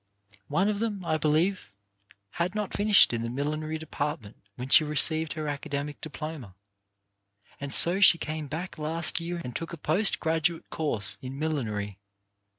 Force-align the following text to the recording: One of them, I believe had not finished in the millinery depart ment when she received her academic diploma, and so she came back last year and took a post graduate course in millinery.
One 0.47 0.67
of 0.67 0.79
them, 0.79 1.05
I 1.05 1.17
believe 1.17 1.71
had 2.31 2.55
not 2.55 2.73
finished 2.75 3.13
in 3.13 3.21
the 3.21 3.29
millinery 3.29 3.77
depart 3.77 4.19
ment 4.23 4.35
when 4.55 4.67
she 4.67 4.83
received 4.83 5.33
her 5.33 5.47
academic 5.47 6.01
diploma, 6.01 6.55
and 7.59 7.71
so 7.71 7.99
she 8.01 8.17
came 8.17 8.47
back 8.47 8.79
last 8.79 9.19
year 9.19 9.39
and 9.43 9.55
took 9.55 9.73
a 9.73 9.77
post 9.77 10.19
graduate 10.19 10.67
course 10.71 11.17
in 11.21 11.37
millinery. 11.37 11.99